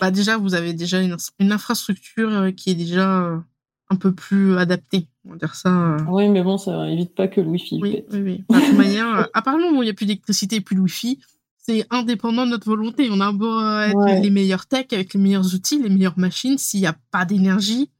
[0.00, 3.42] bah déjà, vous avez déjà une, une infrastructure qui est déjà
[3.90, 5.70] un peu plus adapté, on va dire ça.
[5.70, 5.98] Euh.
[6.08, 7.78] Oui, mais bon, ça évite pas que le Wi-Fi.
[7.82, 8.44] Oui, oui, oui.
[8.48, 11.18] de toute manière, euh, où il n'y a plus d'électricité et plus de Wi-Fi,
[11.58, 13.08] c'est indépendant de notre volonté.
[13.10, 16.80] On a beau être les meilleurs tech avec les meilleurs outils, les meilleures machines, s'il
[16.80, 17.90] n'y a pas d'énergie.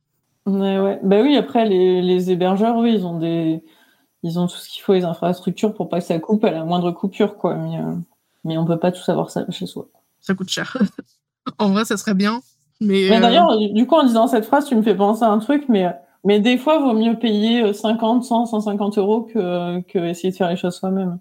[0.47, 1.01] Ouais, ouais.
[1.03, 3.63] Bah oui, après, les, les hébergeurs, oui, ils ont des.
[4.23, 6.65] Ils ont tout ce qu'il faut, les infrastructures pour pas que ça coupe à la
[6.65, 7.55] moindre coupure, quoi.
[7.57, 7.95] Mais, euh...
[8.45, 9.89] mais on peut pas tout savoir ça chez soi.
[10.21, 10.77] Ça coûte cher.
[11.59, 12.41] en vrai, ça serait bien
[12.81, 15.39] mais, mais d'ailleurs, du coup, en disant cette phrase, tu me fais penser à un
[15.39, 15.87] truc, mais
[16.25, 20.51] Mais des fois, vaut mieux payer 50, 100, 150 euros que, que essayer de faire
[20.51, 21.19] les choses soi-même.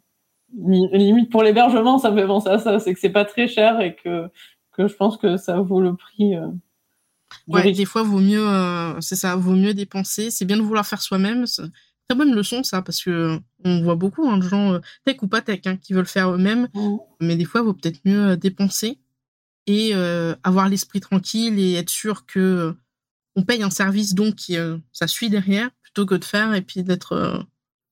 [0.56, 2.80] Limite pour l'hébergement, ça me fait penser à ça.
[2.80, 4.30] C'est que c'est pas très cher et que,
[4.72, 6.36] que je pense que ça vaut le prix.
[6.36, 6.48] Euh,
[7.48, 10.32] ouais, des fois, vaut mieux, euh, c'est ça, vaut mieux dépenser.
[10.32, 11.46] C'est bien de vouloir faire soi-même.
[12.08, 15.28] Très bonne leçon, ça, parce que on voit beaucoup hein, de gens, euh, tech ou
[15.28, 16.68] pas tech, hein, qui veulent faire eux-mêmes.
[16.74, 16.98] Mmh.
[17.22, 19.00] Mais des fois, il vaut peut-être mieux dépenser
[19.68, 19.94] et
[20.44, 22.76] avoir l'esprit tranquille et être sûr que
[23.36, 24.58] on paye un service donc qui,
[24.92, 27.46] ça suit derrière plutôt que de faire et puis d'être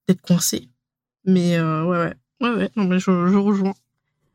[0.07, 0.69] d'être coincé.
[1.25, 3.73] Mais ouais, ouais, ouais, ouais, non, mais je, je rejoins.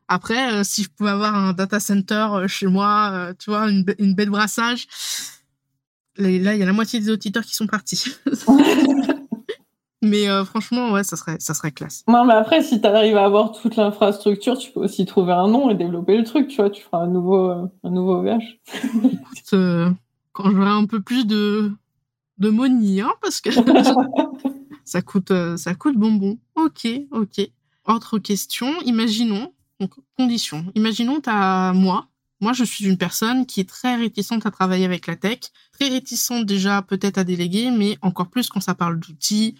[0.07, 3.69] Après, euh, si je pouvais avoir un data center euh, chez moi, euh, tu vois,
[3.69, 4.87] une, une baie de brassage,
[6.15, 8.15] là, il y a la moitié des auditeurs qui sont partis.
[10.01, 12.03] mais franchement, ouais, ça serait, ça serait classe.
[12.07, 15.47] Non, mais après, si tu arrives à avoir toute l'infrastructure, tu peux aussi trouver un
[15.47, 18.59] nom et développer le truc, tu vois, tu feras un nouveau, un nouveau VH.
[20.33, 21.71] quand j'aurai un peu plus de,
[22.37, 23.49] de money, hein, parce que
[24.85, 26.37] ça coûte, ça coûte bonbon.
[26.55, 27.41] Ok, ok.
[27.85, 30.65] Autre question, imaginons, donc, condition.
[30.75, 32.07] Imaginons, as moi.
[32.39, 35.39] Moi, je suis une personne qui est très réticente à travailler avec la tech,
[35.71, 39.55] très réticente déjà peut-être à déléguer, mais encore plus quand ça parle d'outils,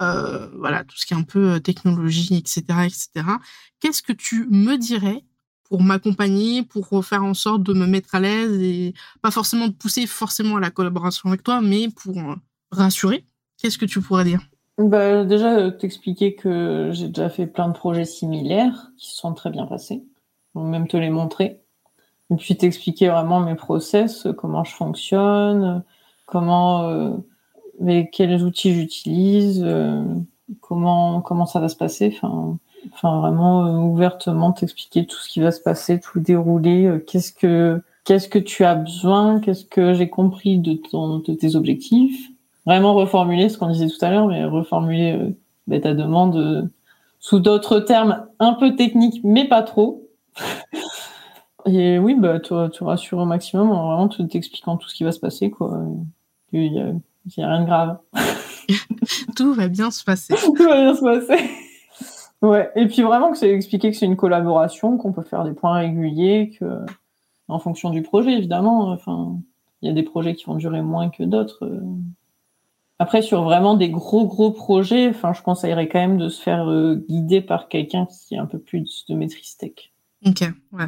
[0.00, 3.26] euh, voilà, tout ce qui est un peu euh, technologie, etc., etc.
[3.80, 5.24] Qu'est-ce que tu me dirais
[5.64, 9.72] pour m'accompagner, pour faire en sorte de me mettre à l'aise et pas forcément de
[9.72, 12.34] pousser forcément à la collaboration avec toi, mais pour euh,
[12.70, 13.24] rassurer?
[13.58, 14.40] Qu'est-ce que tu pourrais dire?
[14.78, 19.50] Bah, Déjà, t'expliquer que j'ai déjà fait plein de projets similaires qui se sont très
[19.50, 20.02] bien passés.
[20.54, 21.60] même te les montrer.
[22.30, 25.84] Et puis t'expliquer vraiment mes process, comment je fonctionne,
[26.26, 27.20] comment,
[28.12, 29.66] quels outils j'utilise,
[30.60, 32.18] comment, comment ça va se passer?
[32.22, 37.02] Enfin, vraiment ouvertement t'expliquer tout ce qui va se passer, tout dérouler.
[37.06, 41.54] qu'est-ce que qu'est-ce que tu as besoin, qu'est-ce que j'ai compris de, ton, de tes
[41.56, 42.30] objectifs?
[42.66, 45.30] Vraiment reformuler ce qu'on disait tout à l'heure, mais reformuler euh,
[45.66, 46.62] bah, ta demande euh,
[47.20, 50.08] sous d'autres termes un peu techniques, mais pas trop.
[51.66, 55.12] Et oui, bah, tu, tu rassures au maximum en vraiment t'expliquant tout ce qui va
[55.12, 55.78] se passer, quoi.
[57.26, 57.98] Il n'y a, rien de grave.
[59.36, 60.34] tout va bien se passer.
[60.44, 61.50] tout va bien se passer.
[62.42, 62.70] Ouais.
[62.76, 65.74] Et puis vraiment que c'est expliquer que c'est une collaboration, qu'on peut faire des points
[65.74, 66.84] réguliers, que
[67.48, 68.90] en fonction du projet, évidemment.
[68.90, 69.38] Enfin,
[69.82, 71.70] il y a des projets qui vont durer moins que d'autres.
[73.00, 76.68] Après, sur vraiment des gros, gros projets, enfin, je conseillerais quand même de se faire
[76.68, 79.90] euh, guider par quelqu'un qui a un peu plus de maîtrise tech.
[80.26, 80.84] Ok, ouais.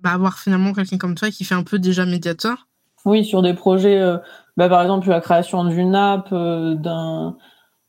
[0.00, 2.68] Bah, avoir finalement quelqu'un comme toi qui fait un peu déjà médiateur.
[3.06, 4.18] Oui, sur des projets, euh,
[4.56, 7.36] bah, par exemple, la création d'une app, euh, d'un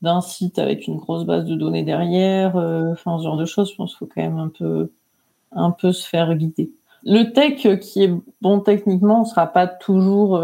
[0.04, 3.76] d'un site avec une grosse base de données derrière, enfin, ce genre de choses, je
[3.76, 4.92] pense qu'il faut quand même un peu,
[5.52, 6.72] un peu se faire guider.
[7.04, 10.40] Le tech qui est bon techniquement ne sera pas toujours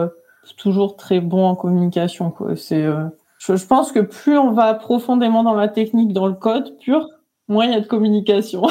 [0.58, 2.34] toujours très bon en communication.
[2.56, 3.06] C'est, euh,
[3.40, 7.10] je, pense que plus on va profondément dans la technique, dans le code pur,
[7.48, 8.64] moins il y a de communication.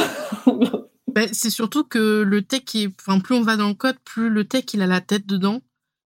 [1.08, 4.28] ben, c'est surtout que le tech, est, enfin, plus on va dans le code, plus
[4.28, 5.60] le tech il a la tête dedans.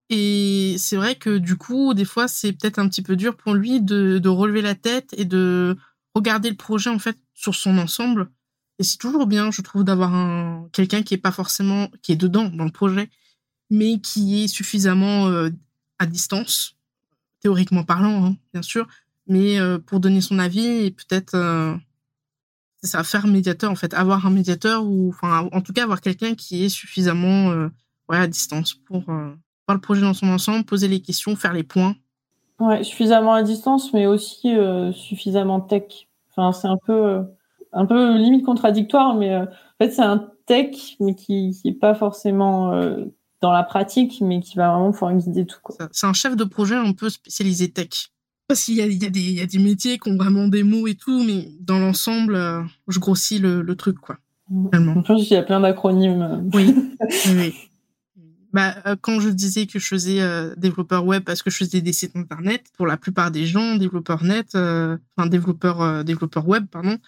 [0.08, 3.54] Et c'est vrai que du coup, des fois, c'est peut-être un petit peu dur pour
[3.54, 5.76] lui de, relever la tête et de
[6.14, 8.30] regarder le projet en fait sur son ensemble.
[8.78, 12.16] Et c'est toujours bien, je trouve, d'avoir un quelqu'un qui est pas forcément qui est
[12.16, 13.10] dedans dans le projet
[13.70, 15.50] mais qui est suffisamment euh,
[15.98, 16.76] à distance,
[17.40, 18.86] théoriquement parlant, hein, bien sûr,
[19.26, 21.74] mais euh, pour donner son avis et peut-être euh,
[22.82, 26.00] c'est ça, faire médiateur en fait, avoir un médiateur ou enfin en tout cas avoir
[26.00, 27.68] quelqu'un qui est suffisamment
[28.08, 29.04] à distance pour
[29.66, 31.96] voir le projet dans son ensemble, poser les questions, faire les points.
[32.58, 34.56] Ouais, suffisamment à distance, mais aussi
[34.92, 36.08] suffisamment tech.
[36.30, 37.22] Enfin, c'est un peu
[37.72, 39.46] un peu limite contradictoire, mais en
[39.78, 42.72] fait c'est un tech, mais qui n'est pas forcément
[43.42, 45.58] dans la pratique, mais qui va vraiment pouvoir guider tout.
[45.92, 48.10] C'est un chef de projet un peu spécialisé tech.
[48.48, 51.24] Parce qu'il y, y, y, a des métiers qui ont vraiment des mots et tout,
[51.24, 54.18] mais dans l'ensemble, euh, je grossis le, le truc, quoi.
[54.48, 56.48] Je pense qu'il y a plein d'acronymes.
[56.54, 56.72] Oui,
[57.36, 57.54] oui.
[58.56, 61.80] Bah, euh, quand je disais que je faisais euh, développeur web parce que je faisais
[61.82, 66.98] des sites internet, pour la plupart des gens, développeur net, enfin développeur, développeur web, pardon,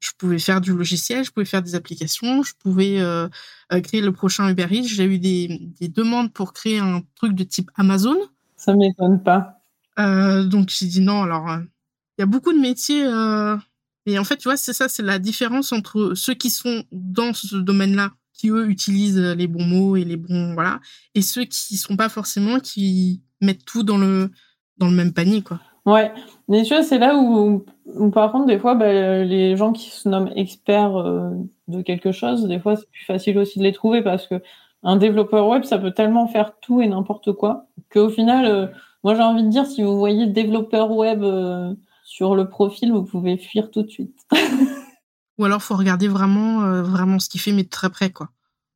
[0.00, 3.28] je pouvais faire du logiciel, je pouvais faire des applications, je pouvais euh,
[3.72, 4.86] euh, créer le prochain Uber Eats.
[4.86, 8.16] J'ai eu des, des, demandes pour créer un truc de type Amazon.
[8.56, 9.62] Ça m'étonne pas.
[9.98, 11.22] Euh, donc j'ai dit non.
[11.22, 11.58] Alors euh,
[12.16, 13.04] il y a beaucoup de métiers.
[14.06, 17.34] Et en fait, tu vois, c'est ça, c'est la différence entre ceux qui sont dans
[17.34, 20.80] ce domaine-là, qui eux utilisent les bons mots et les bons voilà,
[21.14, 24.30] et ceux qui sont pas forcément, qui mettent tout dans le
[24.78, 25.60] dans le même panier, quoi.
[25.88, 26.12] Ouais,
[26.48, 27.64] mais tu vois, c'est là où,
[28.12, 31.30] par contre, des fois, bah, les gens qui se nomment experts euh,
[31.68, 34.42] de quelque chose, des fois, c'est plus facile aussi de les trouver parce que
[34.82, 38.66] un développeur web, ça peut tellement faire tout et n'importe quoi qu'au final, euh,
[39.02, 41.74] Moi, j'ai envie de dire, si vous voyez développeur web euh,
[42.04, 44.26] sur le profil, vous pouvez fuir tout de suite.
[45.38, 48.30] Ou alors, faut regarder vraiment, euh, vraiment ce qu'il fait, mais de très près, quoi.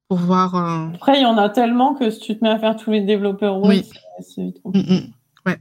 [0.09, 0.55] Pour voir.
[0.55, 2.91] euh, Après, il y en a tellement que si tu te mets à faire tous
[2.91, 3.85] les développeurs Oui.
[4.21, 4.93] c'est- vite mm, compliqué.
[4.95, 5.13] mm.
[5.49, 5.59] Ouais.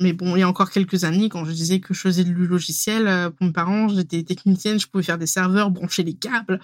[0.00, 2.34] Mais bon, il y a encore quelques années, quand je disais que je faisais du
[2.46, 6.60] logiciel, euh, pour mes parents, j'étais technicienne, je pouvais faire des serveurs, brancher les câbles,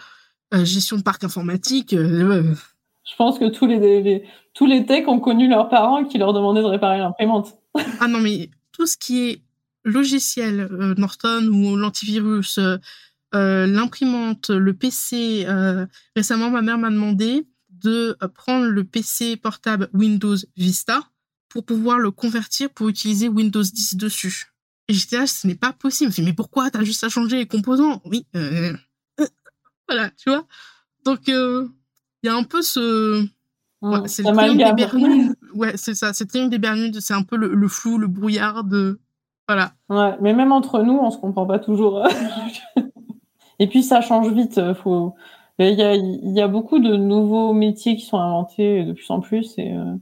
[0.53, 1.95] gestion de parc informatique.
[1.97, 6.35] Je pense que tous les, les- tous les techs ont connu leurs parents qui leur
[6.35, 7.55] demandaient de réparer l'imprimante.
[8.01, 9.43] Ah non, mais tout ce qui est
[9.85, 12.59] logiciel, Norton ou l'antivirus,
[13.35, 15.45] euh, l'imprimante, le PC.
[15.49, 21.03] euh, récemment, ma mère m'a demandé de euh, prendre le PC portable Windows Vista
[21.49, 24.53] pour pouvoir le convertir pour utiliser Windows 10 dessus.
[24.89, 26.13] Et j'étais là, ce n'est pas possible.
[26.13, 28.01] Je me dit, mais pourquoi T'as juste à changer les composants?
[28.05, 28.27] Oui.
[28.37, 28.73] euh,
[29.89, 30.47] voilà, tu vois.
[31.05, 31.69] Donc, il
[32.23, 33.23] y a un peu ce...
[33.83, 34.73] Ouais, Mmh, c'est le triangle des.
[34.75, 35.35] Bermudes.
[35.55, 36.13] Ouais, c'est ça.
[36.13, 37.01] C'est le triangle des Bermudes.
[37.01, 39.01] C'est un peu le, le flou, le brouillard de.
[39.49, 39.73] Voilà.
[39.89, 42.07] Ouais, mais même entre nous, on se comprend pas toujours.
[43.59, 44.59] Et puis ça change vite.
[44.59, 45.15] euh, Faut...
[45.59, 49.09] Il y a, il y a beaucoup de nouveaux métiers qui sont inventés de plus
[49.11, 49.95] en plus et, euh,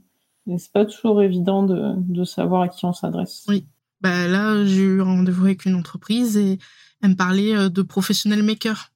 [0.47, 3.43] et c'est pas toujours évident de, de savoir à qui on s'adresse.
[3.47, 3.65] Oui.
[3.99, 6.57] Bah, là, j'ai eu rendez-vous avec une entreprise et
[7.03, 8.91] elle me parlait euh, de professionnels makers.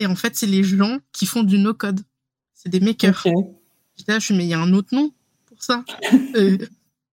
[0.00, 2.00] Et en fait, c'est les gens qui font du no-code.
[2.52, 3.22] C'est des makers.
[3.24, 3.32] Ok.
[3.96, 5.10] J'étais là, je suis, mais il y a un autre nom
[5.46, 5.84] pour ça.
[6.36, 6.58] Euh,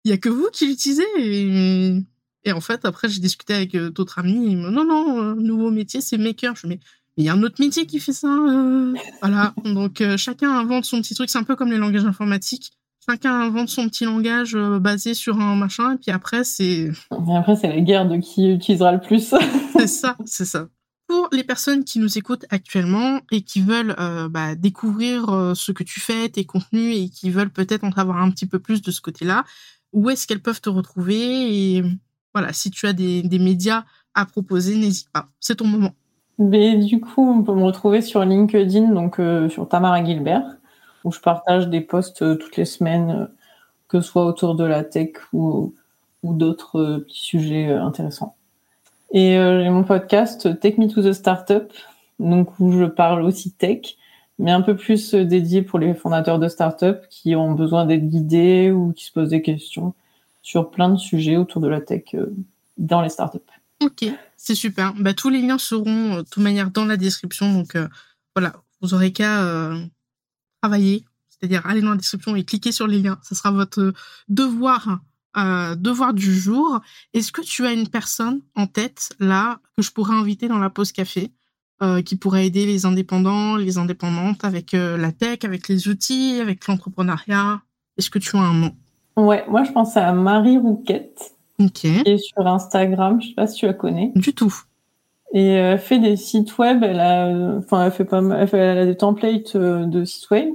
[0.05, 1.03] Il y a que vous qui l'utilisez.
[1.17, 1.97] Et...
[2.43, 4.51] et en fait, après, j'ai discuté avec euh, d'autres amis.
[4.51, 6.55] Ils me non, non, euh, nouveau métier, c'est maker.
[6.55, 6.79] Je fais, mais
[7.17, 8.27] mais il y a un autre métier qui fait ça.
[8.27, 8.93] euh.
[9.21, 9.53] Voilà.
[9.65, 11.29] Donc, euh, chacun invente son petit truc.
[11.29, 12.71] C'est un peu comme les langages informatiques.
[13.09, 15.93] Chacun invente son petit langage euh, basé sur un machin.
[15.93, 19.33] Et puis après, c'est après, c'est la guerre de qui utilisera le plus.
[19.73, 20.67] c'est ça, c'est ça.
[21.07, 23.95] Pour les personnes qui nous écoutent actuellement et qui veulent
[24.29, 28.29] bah, découvrir ce que tu fais, tes contenus et qui veulent peut-être en savoir un
[28.29, 29.45] petit peu plus de ce côté-là,
[29.93, 31.83] où est-ce qu'elles peuvent te retrouver Et
[32.37, 35.27] voilà, si tu as des, médias à proposer, n'hésite pas.
[35.39, 35.93] C'est ton moment.
[36.37, 40.57] Mais du coup, on peut me retrouver sur LinkedIn, donc euh, sur Tamara Gilbert,
[41.03, 43.25] où je partage des posts euh, toutes les semaines, euh,
[43.87, 45.73] que ce soit autour de la tech ou,
[46.23, 48.35] d'autres petits sujets intéressants.
[49.13, 51.71] Et j'ai mon podcast Take Me to the Startup,
[52.19, 53.95] donc où je parle aussi tech,
[54.37, 58.71] mais un peu plus dédié pour les fondateurs de startup qui ont besoin d'être guidés
[58.71, 59.93] ou qui se posent des questions
[60.47, 62.33] sur plein de sujets autour de la tech euh,
[62.77, 63.39] dans les startups.
[63.81, 64.05] Ok,
[64.37, 64.93] c'est super.
[64.93, 67.53] Bah, tous les liens seront euh, de toute manière dans la description.
[67.53, 67.89] Donc euh,
[68.33, 69.73] voilà, vous aurez qu'à
[70.61, 73.19] travailler, c'est-à-dire aller dans la description et cliquer sur les liens.
[73.23, 73.93] Ce sera votre
[74.29, 74.99] devoir,
[75.35, 76.79] devoir du jour.
[77.13, 80.69] Est-ce que tu as une personne en tête là que je pourrais inviter dans la
[80.69, 81.31] pause café
[82.05, 87.61] qui pourrait aider les indépendants, les indépendantes avec la tech, avec les outils, avec l'entrepreneuriat?
[87.97, 88.75] Est-ce que tu as un nom?
[89.17, 91.33] Ouais, moi je pense à Marie Rouquette.
[91.59, 94.11] Ok, qui est sur Instagram, je sais pas si tu la connais.
[94.15, 94.53] du tout.
[95.33, 98.47] Et euh, elle fait des sites web, elle a, enfin, elle fait pas mal, elle,
[98.47, 100.49] fait- elle a des templates euh, de sites web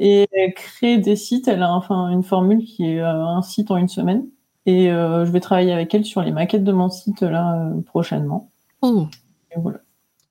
[0.00, 1.48] et elle crée des sites.
[1.48, 4.26] Elle a enfin une formule qui est euh, un site en une semaine.
[4.66, 8.50] Et euh, je vais travailler avec elle sur les maquettes de mon site là prochainement.
[8.82, 9.06] Oh,
[9.56, 9.78] Et voilà.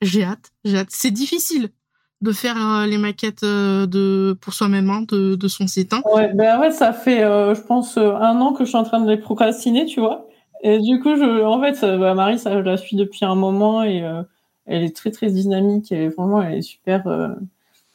[0.01, 0.89] J'ai hâte, j'ai hâte.
[0.91, 1.69] C'est difficile
[2.21, 5.93] de faire euh, les maquettes euh, de pour soi-même hein, de, de son site.
[5.93, 6.01] hein.
[6.13, 8.99] Ouais, ben ouais, ça fait, euh, je pense, un an que je suis en train
[9.01, 10.27] de les procrastiner, tu vois.
[10.63, 13.83] Et du coup, je, en fait, bah, Marie, ça, je la suis depuis un moment
[13.83, 14.03] et
[14.65, 17.29] elle est très très dynamique et vraiment, elle est super euh,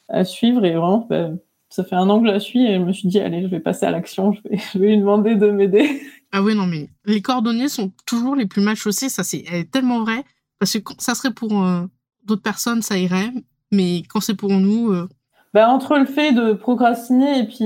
[0.09, 1.29] à suivre et vraiment, bah,
[1.69, 3.47] ça fait un an que je la suis et je me suis dit, allez, je
[3.47, 6.01] vais passer à l'action, je vais, je vais lui demander de m'aider.
[6.31, 9.09] Ah oui, non, mais les coordonnées sont toujours les plus mal chaussées.
[9.09, 10.23] Ça, c'est elle est tellement vrai.
[10.59, 11.85] Parce que ça serait pour euh,
[12.23, 13.29] d'autres personnes, ça irait.
[13.73, 15.09] Mais quand c'est pour nous, euh,
[15.53, 17.65] Bah, entre le fait de procrastiner et puis,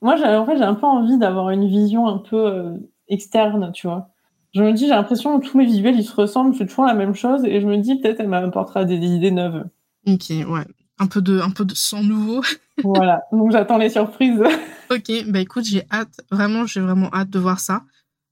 [0.00, 2.72] moi, j'ai, en fait, j'ai un peu envie d'avoir une vision un peu euh,
[3.08, 4.10] externe, tu vois.
[4.54, 6.86] Je me dis, j'ai l'impression que tous mes visuels, ils se ressemblent, je fais toujours
[6.86, 9.64] la même chose et je me dis, peut-être, elle m'apportera des, des idées neuves.
[10.06, 10.66] ok, ouais.
[11.00, 12.42] Un peu de, un peu de sang nouveau.
[12.84, 14.40] Voilà, donc j'attends les surprises.
[14.90, 16.20] ok, bah écoute, j'ai hâte.
[16.30, 17.82] Vraiment, j'ai vraiment hâte de voir ça.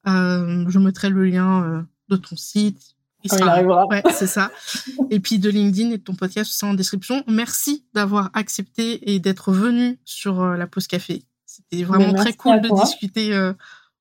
[0.06, 2.95] Euh, je mettrai le lien euh, de ton site.
[3.28, 3.86] Quand il arrivera.
[3.86, 4.50] Ouais, c'est ça.
[5.10, 7.22] et puis de LinkedIn et de ton podcast, tout ça en description.
[7.26, 11.22] Merci d'avoir accepté et d'être venu sur euh, la pause café.
[11.44, 13.52] C'était vraiment très cool de discuter euh,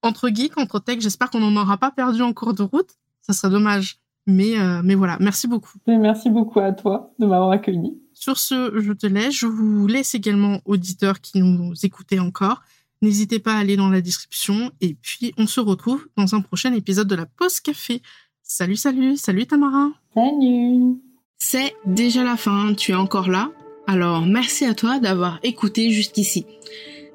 [0.01, 0.99] entre geeks, entre tech.
[0.99, 2.89] J'espère qu'on n'en aura pas perdu en cours de route.
[3.21, 3.99] Ça serait dommage.
[4.27, 5.77] Mais, euh, mais voilà, merci beaucoup.
[5.87, 8.01] Et merci beaucoup à toi de m'avoir accueilli.
[8.13, 9.35] Sur ce, je te laisse.
[9.35, 12.63] Je vous laisse également, auditeurs qui nous écoutez encore.
[13.01, 14.71] N'hésitez pas à aller dans la description.
[14.81, 18.01] Et puis, on se retrouve dans un prochain épisode de la pause café.
[18.47, 19.89] Salut, salut, salut Tamara.
[20.13, 20.97] Salut
[21.39, 23.49] C'est déjà la fin, tu es encore là
[23.87, 26.45] Alors merci à toi d'avoir écouté jusqu'ici.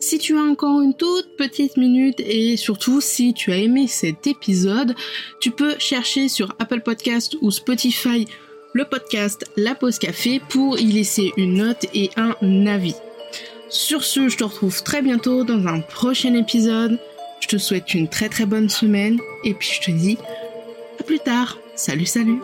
[0.01, 4.27] Si tu as encore une toute petite minute et surtout si tu as aimé cet
[4.27, 4.97] épisode,
[5.41, 8.27] tu peux chercher sur Apple Podcast ou Spotify
[8.75, 12.97] le podcast La Pause Café pour y laisser une note et un avis.
[13.69, 16.99] Sur ce, je te retrouve très bientôt dans un prochain épisode.
[17.39, 20.19] Je te souhaite une très très bonne semaine et puis je te dis
[21.01, 21.59] à plus tard.
[21.75, 22.41] Salut salut